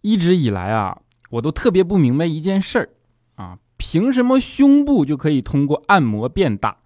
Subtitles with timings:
[0.00, 0.98] 一直以来啊，
[1.30, 2.88] 我都特别不明白一件事儿
[3.34, 6.76] 啊，凭什么胸部就可以通过按摩变大，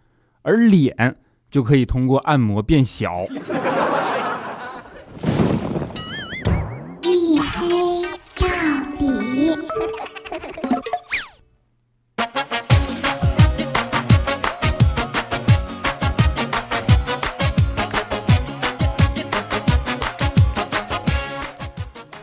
[0.42, 1.17] 而脸
[1.51, 3.14] 就可以通过按摩变小？
[7.03, 8.03] 一黑
[8.35, 8.46] 到
[8.98, 9.58] 底。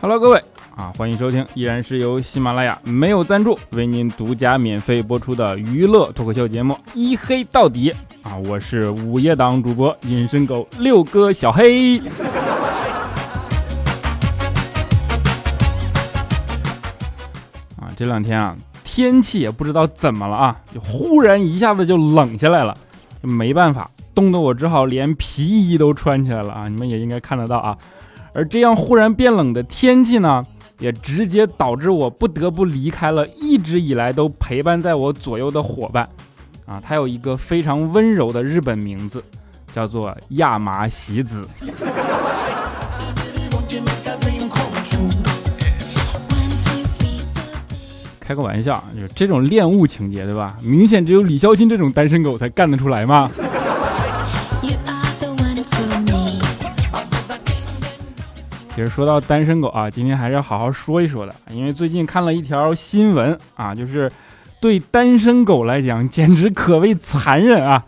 [0.00, 0.42] Hello，各位。
[0.80, 7.92] 啊，欢迎收听，依然是由喜马拉雅没有赞助为您独家免费播出的娱乐脱口秀节目《一黑到底》
[8.26, 11.98] 啊，我是午夜档主播隐身狗六哥小黑。
[17.76, 22.74] 啊，这两天啊，天气也不知道怎么了啊，就忽然一下子就冷下来了，
[23.20, 27.76] 没办法，冻得我只好连皮衣都穿起来了啊，你们也应该看得到啊。
[28.32, 30.42] 而这样忽然变冷的天气呢？
[30.80, 36.08] 也直接导致我不得不离开了一直以来都陪伴在我左右的伙伴，
[36.66, 39.22] 啊，他有一个非常温柔的日本名字，
[39.72, 41.46] 叫做亚麻喜子。
[48.18, 50.56] 开个玩笑，就这种恋物情节，对吧？
[50.62, 53.28] 明显只有李孝钦这种单身狗才干得出来嘛。
[58.80, 64.10] 其实说到单身狗啊，今天还是要好好说一说的，因为最近看了一条新闻啊，就是
[64.58, 67.84] 对单身狗来讲，简直可谓残忍啊！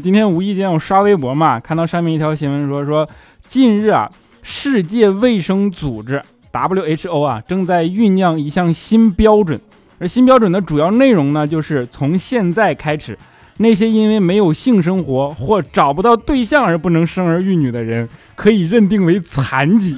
[0.00, 3.08] 今天无意间我刷微博嘛，看到上面一条新闻说说，
[3.48, 4.08] 近日啊，
[4.40, 9.60] 世界卫生组织 WHO 啊正在酝酿一项新标准，
[9.98, 13.18] 而新标准的主要内容呢，就是从现在开始。
[13.58, 19.96] 那些因为没有性生活或找不到对象而不能生儿育女的人，可以认定为残疾。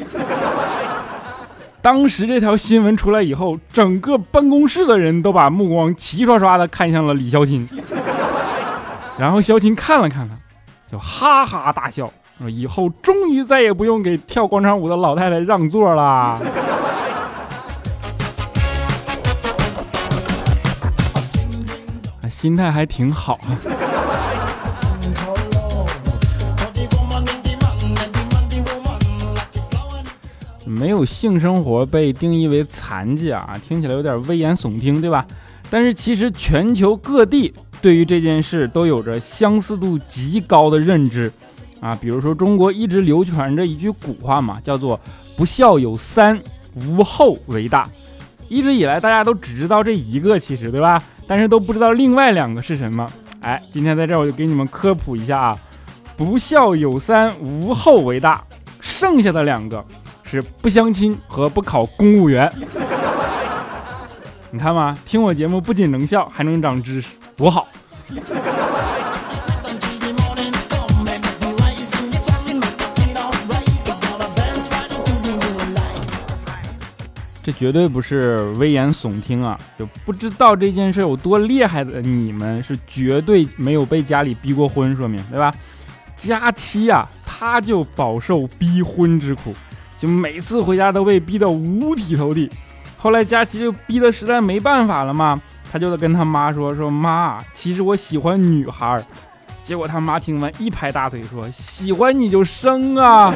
[1.80, 7.66] 当时这条新闻出来以后，整个办公室的人都把目光齐刷刷的看向了李孝钦。
[9.16, 10.36] 然后孝钦看了看他，
[10.90, 12.08] 就哈哈大笑，
[12.40, 16.38] 说：“以后终于再也不用给跳广场舞的老太太让座啦。”
[22.28, 23.38] 心态还挺好。
[30.64, 35.26] 没有性生活被定义为残疾啊，听起来有点危言耸听，对吧？
[35.70, 37.52] 但是其实全球各地
[37.82, 41.32] 对于这件事都有着相似度极高的认知
[41.80, 41.96] 啊。
[42.00, 44.98] 比如说中国一直流传着一句古话嘛，叫做
[45.36, 46.40] “不孝有三，
[46.74, 47.88] 无后为大”。
[48.48, 51.02] 一直以来大家都只知道这一个，其实对吧？
[51.26, 53.08] 但是都不知道另外两个是什么。
[53.40, 55.58] 哎，今天在这儿我就给你们科普一下啊，
[56.16, 58.42] 不孝有三，无后为大。
[58.80, 59.84] 剩下的两个
[60.22, 62.50] 是不相亲和不考公务员。
[64.50, 67.68] 你看嘛，听我节目不仅能笑，还能长知识，多好。
[77.48, 79.58] 这绝对不是危言耸听啊！
[79.78, 85.50] 就不知道这件事有多厉害的你们是绝对没有被家里逼过婚，说明对吧？
[86.14, 89.54] 佳期啊，他就饱受逼婚之苦，
[89.96, 92.50] 就每次回家都被逼得五体投地。
[92.98, 95.40] 后来佳期就逼得实在没办法了嘛，
[95.72, 99.02] 他就得跟他妈说：“说妈，其实我喜欢女孩。”
[99.64, 103.34] 结果他妈听完一拍大腿说：“喜欢你就生啊！”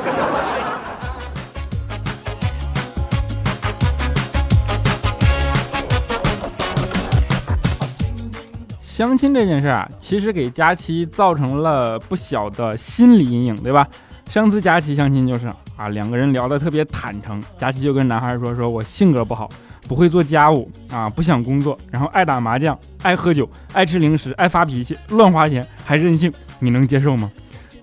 [9.02, 13.84] 相亲这件事啊，其实给佳琪造成了不小的心理阴影，对吧？
[14.30, 19.48] 上次佳琪相亲就是啊，两个人聊得特别坦诚，佳琪就跟男孩说：“说我性格不好，
[19.88, 27.28] 不会做家务啊，不想工作，然后爱打麻将，爱喝酒，爱吃零食，爱发脾气，乱花钱，还任性，你能接受吗？”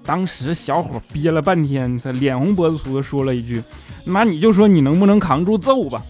[0.05, 3.61] 当时小伙憋了半天，他脸红脖子粗的说了一句
[4.05, 6.01] ：“那你就说你能不能扛住揍吧。”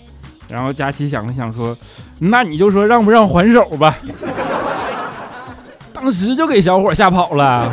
[0.47, 1.75] 然后佳琪想了想说
[2.19, 3.97] ：“那你就说让不让还手吧。”
[6.01, 7.69] 当时就给小伙吓跑了。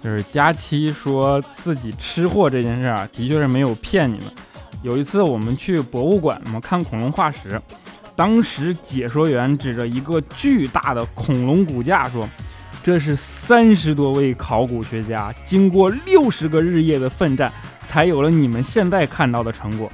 [0.00, 4.26] 就是佳期说自己吃货这件事啊，的确是没有骗你们。
[4.80, 7.60] 有一次我们去博物馆嘛看恐龙化石，
[8.14, 12.28] 当时解说员指着一个巨大的恐龙骨架说。
[12.82, 19.92] 这是三十多位考古学家经过六十个日夜的奋战，才有了你们现在看到的成果。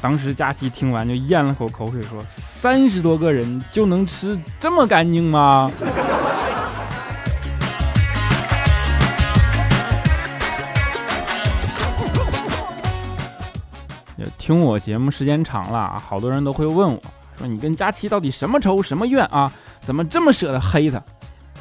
[0.00, 5.70] 当时佳琪听完就咽了口口水，说：“三十多个人就能吃这么干净吗？”
[14.38, 17.00] 听我节目时间长了，好多人都会问我
[17.38, 19.52] 说：“你跟佳琪到底什么仇什么怨啊？
[19.82, 21.00] 怎么这么舍得黑他？”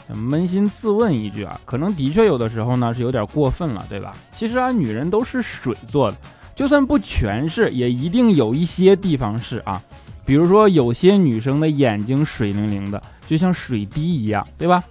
[0.09, 4.13] 扪心自问一句啊，可能的确有的时候呢是有点过分了，对吧？
[4.31, 6.17] 其实啊，女人都是水做的，
[6.55, 9.81] 就算不全是，也一定有一些地方是啊。
[10.23, 14.83] 比如说，有些女生的眼睛水灵灵的，就像水滴一样，对吧？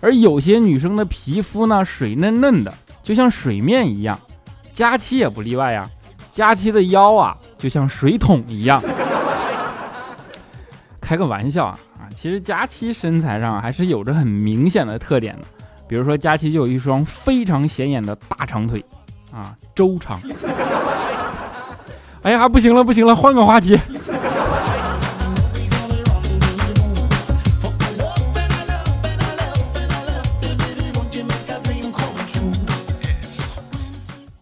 [0.00, 4.18] 而有些女生的皮肤呢，水嫩嫩的，就像水面一样。
[4.72, 5.88] 佳期也不例外呀，
[6.32, 8.82] 佳期的腰啊，就像水桶一样。
[11.02, 12.08] 开个玩笑啊啊。
[12.14, 15.44] 其实佳期身材上还是有着很明显的特点的，
[15.86, 18.82] 比如说佳期就有一双非常显眼的大长腿，
[19.30, 20.18] 啊，周长。
[22.22, 23.78] 哎呀，不行了，不行了，换个话题。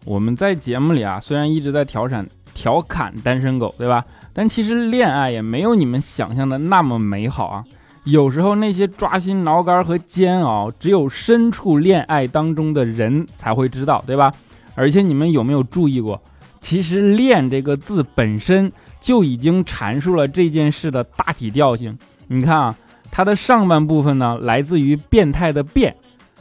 [0.05, 4.03] 我们在节目里啊，虽然一直在调侃调侃单身狗，对吧？
[4.33, 7.63] 但其实恋爱也没有你们想象的那么美好啊！
[8.03, 14.33] 有时候那些抓心挠肝和煎熬，只有身处恋爱当中的人才会知道，对吧？
[14.73, 16.19] 而且你们有没有注意过，
[16.59, 21.95] 其实“恋”这个字本身就已经阐述了这件事的大体调性。
[22.27, 22.75] 你看啊，
[23.11, 25.95] 它的上半部分呢来自于变态的“变”，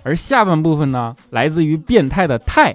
[0.05, 2.75] 而下半部分呢来自于变态的“态”。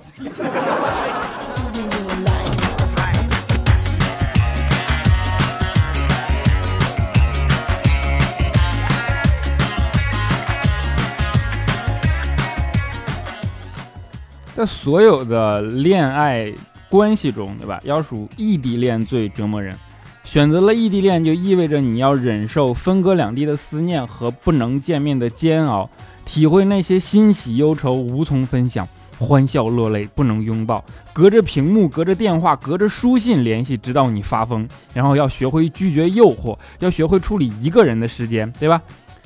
[14.56, 16.50] 在所有的恋爱
[16.88, 17.78] 关系中，对吧？
[17.84, 19.78] 要数异地恋最折磨人。
[20.24, 25.90] 选择了异地恋，就意味着你要忍受分隔两地的思念和不能见面的煎熬，
[26.24, 28.88] 体会那些欣喜忧愁无从分享，
[29.20, 30.82] 欢笑落泪不能拥抱，
[31.12, 34.66] 隔着屏幕，隔着电话，隔着书信联系，直到你发疯。
[34.94, 38.82] 然后要学会拒绝诱惑，要学会处理一个人的时间，对吧？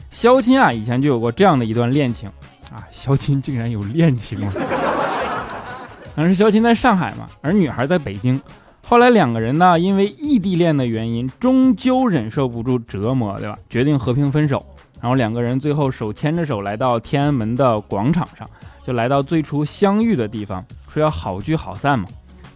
[0.10, 2.28] 肖钦啊，以前就有过这样的一段恋情
[2.72, 4.79] 啊，肖钦竟然有恋情了。
[6.20, 8.42] 当时肖琴在上海嘛，而女孩在北京。
[8.86, 13.58] 后来两个人呢，因为异地恋的原因，终究忍受不住折磨，对吧？
[13.70, 14.62] 决定和平分手。
[15.00, 18.46] 然后两个人最后手牵着手来到天安门的广场上，
[18.86, 22.06] 就来到最初相遇的地方，说要好聚好散嘛。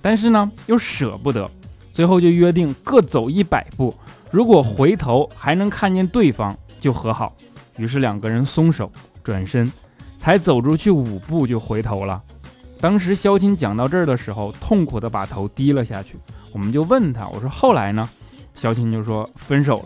[0.02, 1.50] 但是呢，又舍不得，
[1.94, 3.96] 最后就约定各走一百步，
[4.30, 7.34] 如果回头还能看见对方，就和好。
[7.78, 8.92] 于是两个人松手
[9.24, 9.72] 转身，
[10.18, 12.22] 才走出去五步就回头了。
[12.84, 16.18] 当时肖钦讲到这儿的时候，痛苦的把头低了下去。
[16.52, 18.10] 我们就问他，我说后来呢？
[18.56, 19.86] 肖钦就说分手了。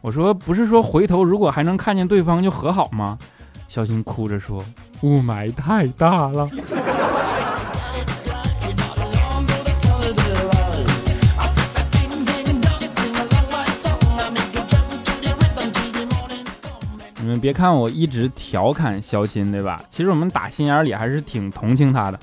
[0.00, 3.16] 我说不是说回头如果还能看见对方就和好吗？
[3.68, 4.60] 肖钦哭着说
[5.02, 6.48] 雾霾太大了。
[17.20, 19.80] 你们别看我一直调侃肖钦，对吧？
[19.88, 22.18] 其实我们打心眼里还是挺同情他的。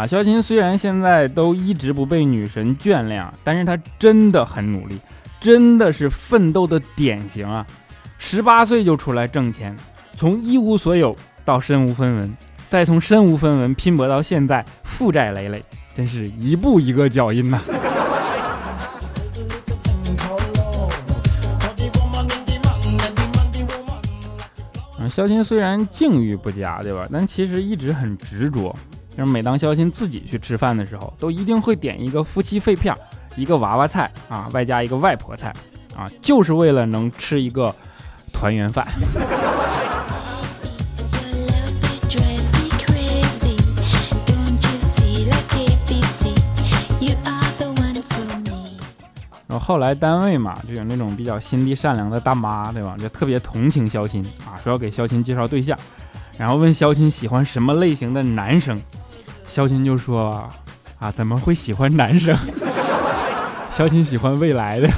[0.00, 4.98] 啊，肖钦虽然现在都一直不被女神眷恋，但是他真的很努力，
[5.38, 7.66] 真的是奋斗的典型啊！
[8.16, 9.76] 十八岁就出来挣钱，
[10.16, 11.14] 从一无所有
[11.44, 12.34] 到身无分文，
[12.66, 17.60] 再从身无分文拼搏到现在负债累累，真是一步一个脚印呐！
[25.10, 27.06] 肖钦虽然境遇不佳，对吧？
[27.12, 28.74] 但其实一直很执着。
[29.16, 32.94] 就是每当肖钦自己去吃饭的时候，都一定会点一个夫妻肺片，
[33.36, 35.52] 一个娃娃菜啊，外加一个外婆菜
[35.96, 37.74] 啊，就是为了能吃一个
[38.32, 38.86] 团圆饭。
[49.48, 52.94] 然后后来单位嘛，就有那种比较心地善良的大妈，对吧？
[52.96, 55.76] 就特别同情肖钦啊，说要给肖钦介绍对象，
[56.40, 58.80] 然后问肖钦喜欢什么类型的男生。
[59.46, 60.48] 肖钦就说
[60.98, 62.34] ：“啊，怎么会喜欢男生？
[63.70, 64.88] 肖钦喜欢未来的。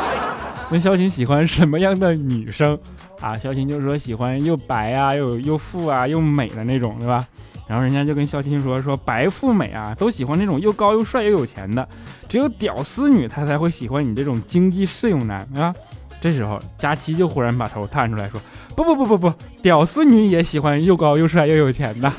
[0.72, 2.78] 问肖钦喜欢什么样的女生？
[3.20, 7.26] 啊，肖钦就说喜欢又白啊，又又富啊，又美的那种，对吧？
[7.66, 11.86] 然后人家就跟肖钦说：说白富美啊，都喜欢那种又高又帅又有钱的，
[12.26, 15.74] 只有屌丝女她才会喜欢你这种经济适用男，对吧？
[16.20, 18.40] 这时候，佳琪就忽然把头探出来，说
[18.74, 19.32] ：“不不不不不，
[19.62, 22.12] 屌丝女也喜欢又高又帅又有钱的。”，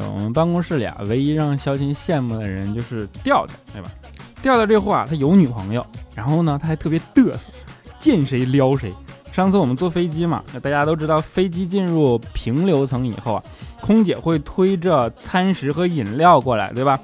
[0.00, 3.90] 我们办公室里啊，唯一让肖琴羡慕的人就是调调，对吧？
[4.42, 7.38] 调调这货啊，他有女朋友，然后呢，他还特别嘚瑟，
[7.98, 8.92] 见谁撩谁。
[9.32, 13.42] 上次我们坐飞机嘛，那大家都知道，飞机进入平流层以后啊。
[13.88, 17.00] 空姐会推着餐食和饮料过来，对吧？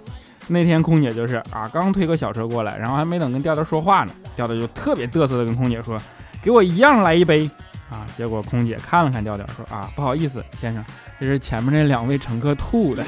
[0.49, 5.99] 那天空姐就是啊，刚推个小车过来，然后还没等跟调调说话呢，调调就特别嘚瑟的跟空姐说
[6.45, 7.49] ：“给我一样来一杯。”
[7.89, 10.85] 啊，结果空姐看了看调调，说：“啊，不好意思，先生，
[11.19, 13.03] 这是前面那两位乘客吐的。”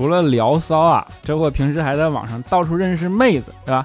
[0.00, 3.84] 除了聊骚啊，这货平时还在网上到处认识妹子，对吧？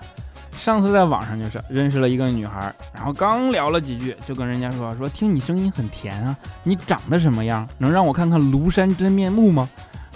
[0.53, 7.67] 上次在网上就是认识了一个女孩，然后刚聊了几句，就跟人家说说听你声音很甜啊，你长得什么样？
[7.77, 9.67] 能让我看看庐山真面目吗？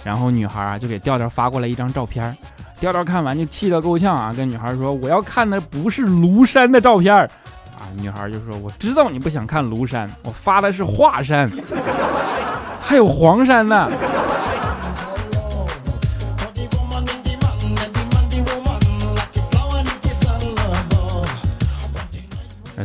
[0.02, 2.34] 然后女孩啊就给调调发过来一张照片，
[2.80, 11.46] 调调看完就气得够呛啊，跟女孩说我要看的不是庐山的照片啊，女孩就说我知道你不想看庐山，我发的是华山，
[12.80, 13.86] 还有黄山呢。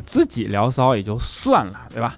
[0.05, 2.15] 自己聊骚也就算了，对吧？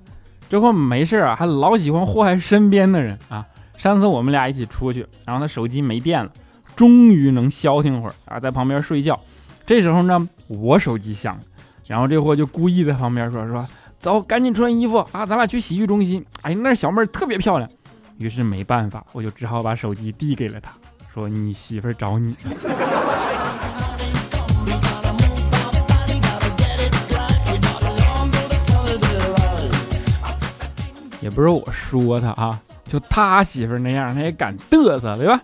[0.50, 3.46] 这货没事啊，还老喜欢祸害身边的人啊。
[3.76, 6.32] 上次我们俩一起出去，然后他手机没电了，
[6.76, 9.20] 终于能消停会儿啊，在旁边睡觉。
[9.66, 11.38] 这时候呢，我手机响，
[11.86, 13.68] 然后这货就故意在旁边说说，
[14.00, 16.26] 走，赶紧穿衣服啊，咱俩去洗浴中心。
[16.42, 17.70] 哎，那小妹儿特别漂亮。
[18.18, 20.72] 于是没办法，我就只好把手机递给了他，
[21.14, 22.36] 说你媳妇儿找你。
[31.28, 35.42] 也不是我说他啊，就他媳妇那样，他也敢嘚瑟，对吧？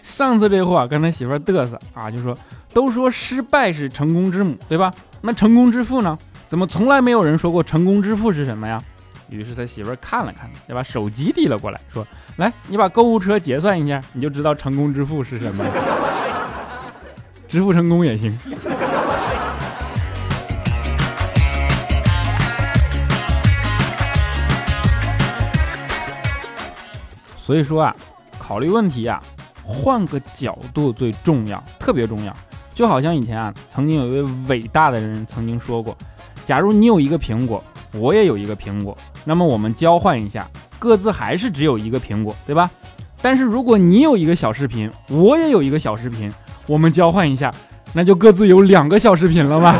[0.00, 2.38] 上次这货跟他媳妇嘚瑟啊，就说
[2.72, 4.94] 都说失败是成功之母，对吧？
[5.22, 6.16] 那成功之父呢？
[6.46, 8.80] 怎么从来没有人说过成功之父是什么呀？
[9.28, 12.06] 于是他媳妇看了看，就把手机递了过来，说
[12.38, 15.64] ：“来，你把购物车结算一下，你就知道成功之父是什么。
[17.48, 18.32] 支付成功也行。”
[27.44, 27.94] 所以说啊，
[28.38, 29.22] 考虑问题啊，
[29.62, 32.34] 换个角度最重要，特别重要。
[32.72, 35.94] 就好像以前啊，曾经有一位伟大的人曾经说过：，
[36.46, 38.96] 假如你有一个苹果，我也有一个苹果，
[39.26, 40.48] 那么我们交换一下，
[40.78, 42.70] 各自还是只有一个苹果，对吧？
[43.20, 46.32] 但是如果你有一个小视频，我也有一个小视频，
[46.66, 47.52] 我们交换一下，
[47.92, 49.76] 那就各自有两个小视频了吧？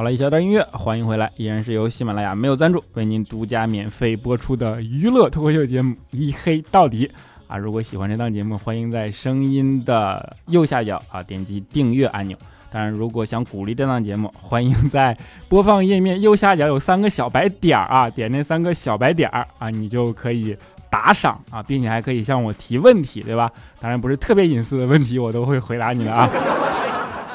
[0.00, 7.06] 好了一小段音乐，欢迎回来，依然是由喜马拉雅没有赞助为您独家免费播出的娱乐脱口秀节目《一黑到底》
[7.46, 7.58] 啊！
[7.58, 12.34] 如果喜欢这档节目，欢迎在声音的右下角啊点击订阅按钮。
[12.72, 15.14] 当然，如果想鼓励这档节目，欢迎在
[15.50, 20.56] 播放页面右下角有三个小白点儿啊，点那三个小白点儿啊，你就可以
[20.88, 23.52] 打赏啊，并且还可以向我提问题，对吧？
[23.78, 26.26] 当然不是特别隐私的问题，我都会回答你的啊。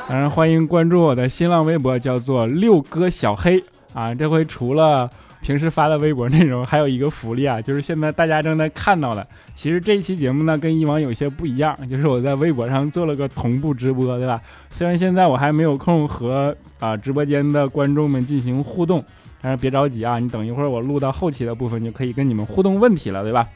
[0.07, 4.13] 当然，欢迎关注我的新浪微博，叫做六哥小黑啊。
[4.13, 5.09] 这回除了
[5.41, 9.25] 平时发的微博内容，还有一个福利啊，就是现在大家正在看到的。
[9.55, 14.39] 其实这一期节目呢，跟以往有些不一样，就是我在微博上做了个同步直播，对吧？
[14.69, 19.03] 虽然现在我还没有空和啊直播间的观众们进行互动，
[19.41, 23.47] 但是别着急啊，你等一会儿我录到后期的部分，就可以跟你们互动问题了，对吧？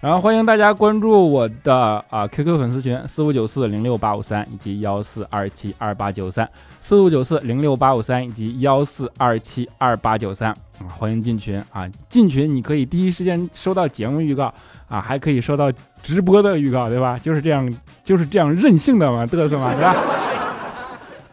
[0.00, 6.48] 然后欢迎大家关注我的啊 QQ 粉丝群四五九四零六八五三以及幺四二七二八九三
[6.80, 11.86] 四五九四零六八五三以及幺四二七二八九三啊，欢迎进群啊！
[12.08, 14.52] 进群你可以第一时间收到节目预告
[14.88, 15.70] 啊，还可以收到
[16.02, 17.18] 直播的预告，对吧？
[17.18, 17.70] 就是这样，
[18.02, 19.94] 就是这样任性的嘛，嘚瑟嘛， 对吧？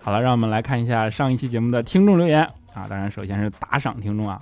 [0.01, 2.43] 好了，让我们来看一下上一期节目的听众留言
[2.73, 4.41] 啊，当然首先是打赏听众啊。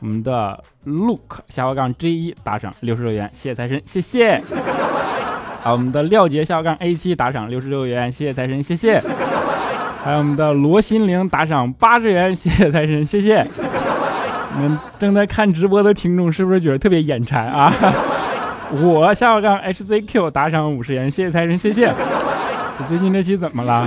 [0.00, 4.40] 我们的 Look 下划杠 J 一打赏六十六元，谢谢财神，谢谢。
[5.60, 9.02] 好，我们的廖杰下划杠 A 七打赏六十六元，谢谢财神，谢谢。
[10.04, 13.44] 还有我们的罗心凌打赏八十元，谢谢财神，谢谢。
[14.56, 17.72] 你们正在看直播的听众是不是觉得特别眼馋啊？
[18.82, 21.92] 我下划杠 HZQ 打赏五十元，谢谢财神，谢谢。
[22.78, 23.86] 这最近这期怎么了？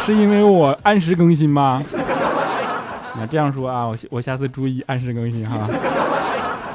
[0.00, 1.82] 是因为我按时更新吗？
[3.18, 5.56] 那这样说啊，我我下次注意按时更新哈。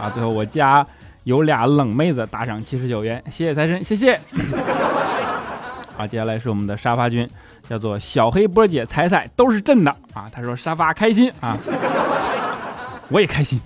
[0.01, 0.85] 啊，最后我家
[1.23, 4.19] 有俩冷妹子打赏七十九元，谢谢财神，谢谢。
[5.97, 7.29] 啊，接下来是我们的沙发君，
[7.69, 10.27] 叫做小黑波姐彩彩都是真的啊。
[10.33, 11.55] 他说沙发开心啊，
[13.09, 13.61] 我也开心。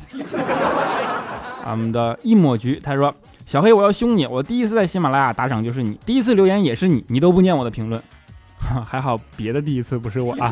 [1.63, 3.15] 啊，我们的一抹橘，他说
[3.45, 8.03] 小黑我要凶你，我第一次在喜马拉雅打赏就是你，第一次留言也是你，你都不念我的评论，
[8.85, 10.51] 还好别的第一次不是我啊。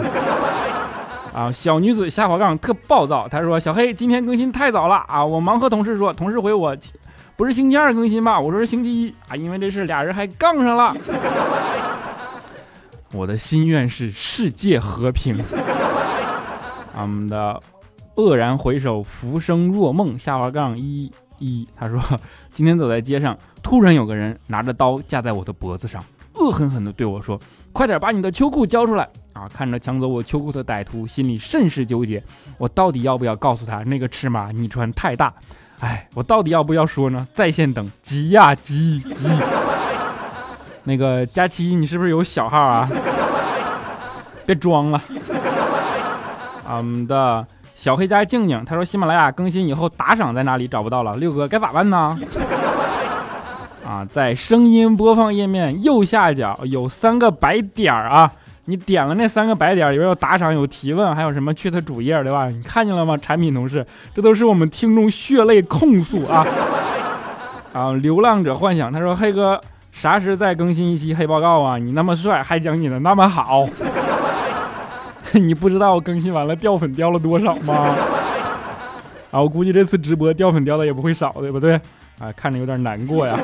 [1.33, 3.27] 啊，小女子下滑杠特暴躁。
[3.27, 5.25] 她说：“小黑今天更新太早了啊！
[5.25, 6.77] 我忙和同事说，同事回我，
[7.35, 8.39] 不是星期二更新吧？
[8.39, 10.95] 我说是星期一啊，因为这事俩人还杠上了。
[13.11, 15.35] 我的心愿是世界和平。
[16.95, 17.59] 我们的
[18.15, 20.17] 愕然回首，浮生若梦。
[20.19, 21.99] 下滑杠一一，他说
[22.53, 26.03] 今天走在街上，突然有个人拿着刀架在我的脖子上，
[26.35, 27.39] 恶狠狠地对我说：
[27.73, 29.49] 快点把你的秋裤交出来！”啊！
[29.51, 32.23] 看着抢走我秋裤的歹徒，心里甚是纠结。
[32.59, 35.33] 我到底要不要告诉他那个尺码你穿太大？
[35.79, 37.27] 哎，我到底要不要说呢？
[37.33, 39.27] 在线等，急呀急急！
[40.83, 42.87] 那个佳期，你是不是有小号啊？
[44.45, 45.01] 别装了。
[46.67, 51.17] 俺们的小黑家静静，他说喜马拉雅更新以后打赏在哪里找不到了？
[51.17, 52.15] 六哥该咋办呢？
[53.93, 58.31] 啊，在声音播放页面右下角有三个白点儿啊。
[58.65, 62.47] 你点了那三个白点，里边有打赏、有提问，还有什么去他主页，对吧？
[62.47, 63.15] 你看见了吗？
[63.17, 63.85] 产品同事，
[64.15, 66.43] 这都是我们听众血泪控诉啊！
[67.71, 71.77] 啊，流浪者幻想，他说：“黑哥，啥时再更新一期黑报告啊？
[71.77, 73.67] 你那么帅，还讲你的那么好，
[75.33, 77.95] 你不知道我更新完了掉粉掉了多少吗？
[79.29, 81.73] 啊，我估计这次直播掉粉掉的也不会少，对不对？
[82.17, 83.37] 啊，看着有点难过呀。”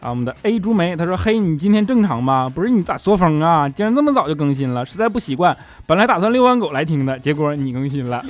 [0.00, 2.50] 啊，我们的 A 朱梅，他说：“嘿，你今天正常吗？
[2.54, 3.68] 不是你咋作风啊？
[3.68, 5.56] 竟然这么早就更新了，实在不习惯。
[5.86, 8.22] 本来打算遛完狗来听的，结果你更新了。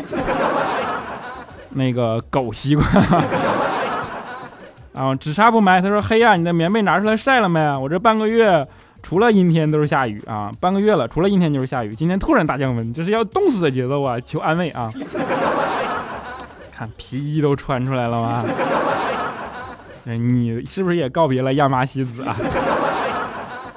[1.70, 2.86] 那个狗习惯。
[4.94, 7.60] 啊，只杀不埋，他说：嘿呀，你的棉被拿出来晒了没？
[7.76, 8.66] 我这半个月
[9.02, 11.94] 除了阴天都是下雨啊，半个月了，除了阴天就是下雨。
[11.94, 14.18] 今天突然大降温，这是要冻死的节奏啊！
[14.20, 14.90] 求安慰啊！
[16.72, 18.42] 看皮衣都穿出来了吗？”
[20.16, 22.34] 你是不是也告别了亚麻西子 啊？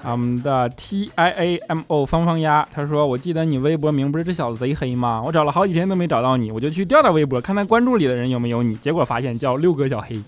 [0.04, 5.22] 我们的 T I A M O 方方鸭，他说：“我记得你微博名不是这小子贼黑吗？
[5.24, 8.74] 我找了好几天都没找到你，我就去调调微博，看看关注里的人有没有你。
[8.78, 10.20] 结果发现叫六哥小黑，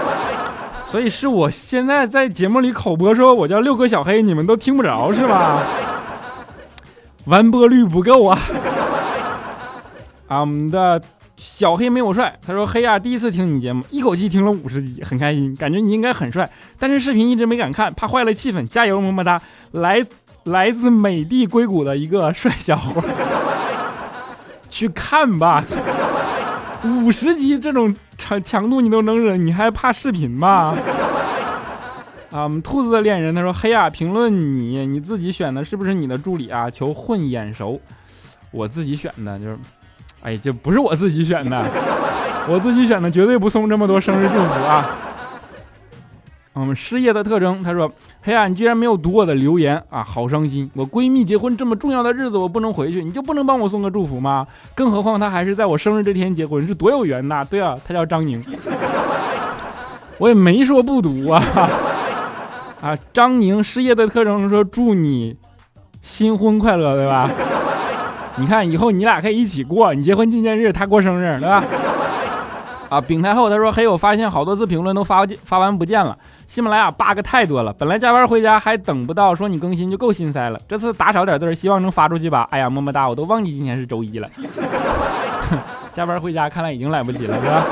[0.88, 5.62] 所以是我现在在节目里口播说我叫六哥小黑，你们都听不着是吧？
[7.26, 8.38] 完播率不够啊！
[10.28, 11.02] 我们的。”
[11.36, 18.64] 小黑没有帅，他说：“黑呀，第一次听你节目，一口气听了五十集，很开心，感觉你应该很帅，但是视频一直没敢看，怕坏了气氛。
[18.68, 19.42] 加油，么么哒！
[19.72, 20.00] 来
[20.44, 23.02] 来自美的硅谷的一个帅小伙，
[24.68, 25.64] 去看吧。
[26.84, 30.72] 五十集这种强强度你都能忍，你还怕视频吗？
[32.30, 36.70] 啊，我们兔子的恋人，他说：黑呀，评论你，你自己选的是不是你的助理啊？
[36.70, 37.80] 求混眼熟，
[38.52, 39.58] 我自己选的，就是。”
[40.24, 41.62] 哎，这不是我自己选的，
[42.48, 44.84] 我自己选的绝对不送这么多生日祝福啊！
[46.54, 50.70] 我们失业的特征，他说：“黑暗，你居然没有读我的留言啊，好伤心！
[50.72, 54.46] 我闺蜜结婚这么重要的日子，我不能回去，你就不能帮我送个祝福吗？
[54.74, 57.44] 更何况她还是在我生日这天结婚，是多有缘呐！
[57.44, 58.42] 对啊，她叫张宁，
[60.16, 61.42] 我也没说不读啊！
[62.80, 65.36] 啊，张宁失业的特征说祝你
[66.00, 67.28] 新婚快乐，对吧？”
[68.36, 71.62] 你看，以后你俩可以一起过，你结婚纪念日，他过生日，对吧？
[72.90, 76.16] 啊，丙太后他说：“嘿，我发现好多次评论都发发完不见了，
[76.46, 77.72] 喜马拉雅 bug 太多了。
[77.72, 82.46] 本来加班回家还等不到说你更新就够心塞了，这次打少点字，希望能发出去吧。
[82.50, 84.28] 哎呀，么么哒，我都忘记今天是周一了。
[85.92, 87.64] 加班回家看来已经来不及了，是吧？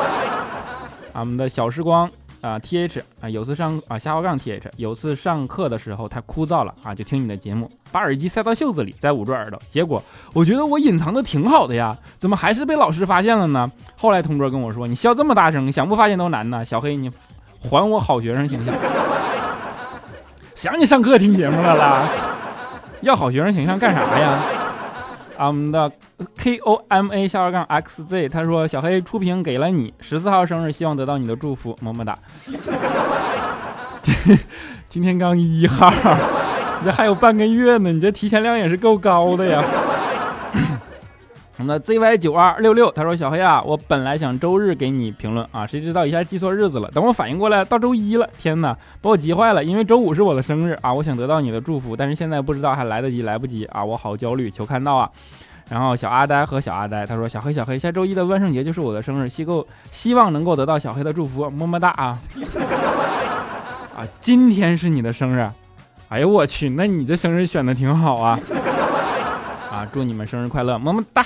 [1.13, 2.11] 俺们的小时光。
[2.43, 10.03] 啊，T H 啊，有次上啊下滑杠 T H，有次上课的时候太枯燥了啊，就听你的节目，把耳机塞到袖子里，再捂住耳朵，结果
[10.35, 13.71] 我觉得我隐藏的挺好的呀，怎么还是被老师发现了呢？
[13.97, 16.65] 后来同桌跟我说，你笑这么大声，想不发现都难呢。
[16.65, 17.09] 小黑，你
[17.61, 18.75] 还我好学生形象，
[20.57, 22.09] 谁让你上课听节目了啦？
[23.03, 24.43] 要好学生形象干啥呀？
[25.39, 25.91] 啊我们的
[26.43, 32.19] K O M A 下划杠 X Z，他说小黑出屏给了你十四号生日，希望得到你的祝福，么么哒。
[34.89, 35.89] 今天刚一号，
[36.81, 39.63] 你这还有半个月呢，你这提前量也是够高的呀。
[41.59, 55.09] 我们的 Z Y 九二六六，他说小黑啊，我本来想周日给你评论啊，谁知道一下记错日子了，等我反应过来到周一了，天哪，把我急坏了，因为周五是我的生日啊，我想得到你的祝福，但是现在不知道还来得及来不及啊，我好焦虑，求看到啊。
[55.73, 62.21] 然后小阿呆和小阿呆，他说小黑小黑，下周一的万圣节就是我的生日，希够希望能够得到小黑的祝福，么么哒啊！
[63.97, 65.51] 啊，今天是你的生日，
[66.11, 68.39] 哎呦我去，那你这生日选的挺好啊！
[69.73, 71.25] 啊，祝你们生日快乐，么么哒！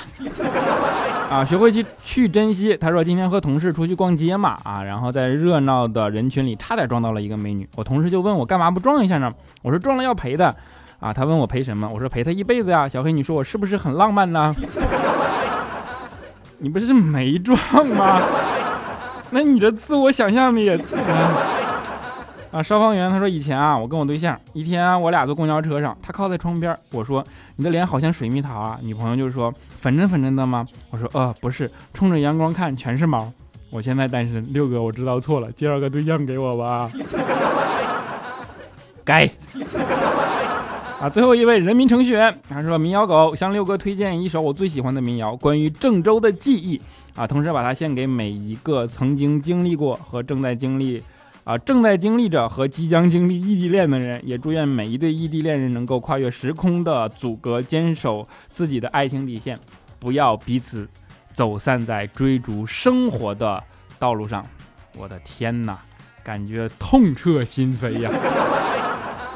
[1.29, 2.77] 啊，学会去去珍惜。
[2.77, 9.35] 他说今天和同事出去逛街嘛，啊，然后在热闹的人群里差点撞到了一个美女，我同事就问我干嘛不撞一下呢？
[9.63, 10.55] 我说撞了要赔的。
[10.99, 11.89] 啊，他问我赔什么？
[11.93, 12.89] 我说赔他一辈子呀。
[12.89, 14.55] 小黑，你说我是不是很浪漫呢？
[16.59, 18.21] 你不是没撞吗？
[19.31, 20.81] 那你这自我想象力也……
[22.51, 27.23] 啊，消防员他说以前啊，我跟我对象一天，我俩坐公交车上，他靠在窗边，我说
[27.57, 30.67] 你的脸好像水蜜桃啊，女朋友就说粉嫩粉嫩的吗？
[30.91, 33.31] 我说呃不是，冲着阳光看全是毛。
[33.69, 36.89] 我现在单身，六哥我知道错了，介绍个对象给我吧。
[39.05, 39.29] 该。
[40.99, 46.81] 啊，最后一位人民程序员，他说民谣狗向六哥推荐一首我最喜欢的民谣，关于郑州的记忆
[47.15, 51.03] 啊，同时把它献给每一个曾经经历过和正在经历
[51.45, 59.59] 啊正在经历着和即将经历异地恋的人，也祝愿每一对异地恋人能够跨越时空的阻隔，坚守自己的爱情底线，
[59.99, 60.89] 不要彼此
[61.31, 63.63] 走散在追逐生活的
[63.99, 64.43] 道路上。
[64.97, 65.79] 我的天哪，
[66.25, 68.11] 感觉痛彻心扉呀！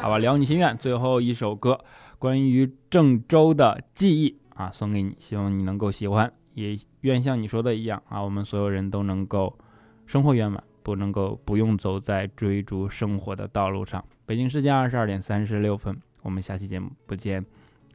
[0.01, 1.79] 好吧，聊你心愿，最后一首歌，
[2.19, 9.59] 关于郑州的记忆啊，送给你，希望你能够喜欢，也愿像你说的一样啊，我们所有人都能够
[10.07, 14.03] 生活圆满，不能够不用走在追逐生活的道路上。
[14.25, 17.45] 北京时间二十二点三十六分，我们下期节目不见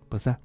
[0.07, 0.44] 不散。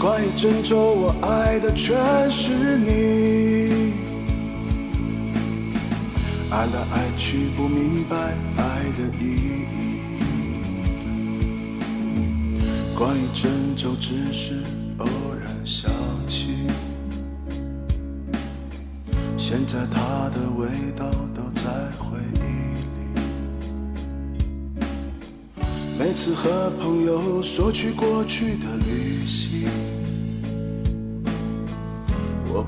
[0.00, 1.98] 关于郑州，我爱的全
[2.30, 3.92] 是你，
[6.50, 8.16] 爱来爱去不明白
[8.56, 8.62] 爱
[8.96, 9.74] 的意义。
[12.96, 14.62] 关于郑州，只是
[14.98, 15.06] 偶
[15.42, 15.90] 然想
[16.28, 16.58] 起，
[19.36, 22.38] 现在它的味道都在回忆
[22.94, 23.20] 里。
[25.98, 29.68] 每次和朋友说起过去的旅行。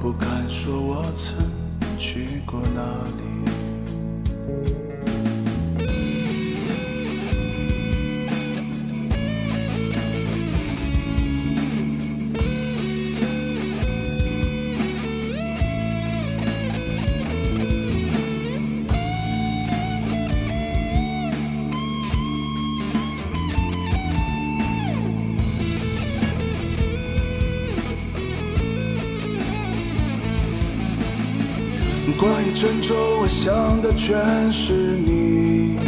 [0.01, 1.37] 不敢说，我曾
[1.99, 2.81] 去过哪
[3.19, 3.30] 里。
[32.51, 35.79] 关于郑州，我想的全是你。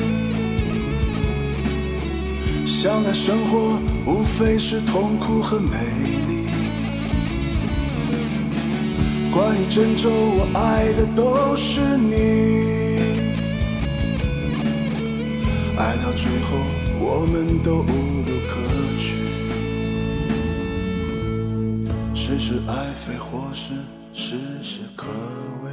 [2.65, 5.77] 想来生活无非是痛苦和美
[6.29, 6.47] 丽。
[9.33, 12.13] 关于郑州，我爱的都是你。
[15.77, 16.57] 爱到最后，
[17.01, 18.55] 我们都无路可
[19.01, 19.17] 去。
[22.15, 23.75] 是是爱非，或是
[24.15, 25.09] 时时可
[25.65, 25.71] 畏。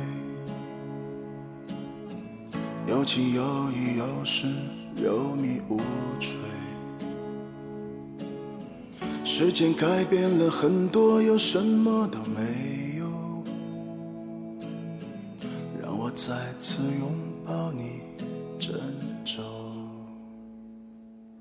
[2.90, 4.48] 有情有义，有时
[4.96, 5.78] 有迷无
[6.20, 6.36] 醉。
[9.24, 13.06] 时间改变了很多，又什么都没有。
[15.80, 17.12] 让我再次拥
[17.46, 18.02] 抱你，
[18.60, 18.99] 真。